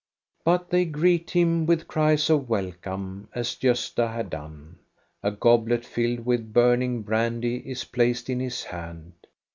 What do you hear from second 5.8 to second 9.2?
filled with burning brandy is placed in his hand.